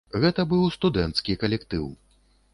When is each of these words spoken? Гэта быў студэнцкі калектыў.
Гэта 0.21 0.45
быў 0.53 0.63
студэнцкі 0.77 1.37
калектыў. 1.45 1.85